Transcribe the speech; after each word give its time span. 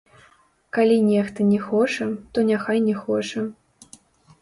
Калі 0.77 0.95
нехта 1.09 1.47
не 1.51 1.61
хоча, 1.67 2.09
то 2.33 2.49
няхай 2.51 2.85
не 2.91 2.99
хоча. 3.07 3.49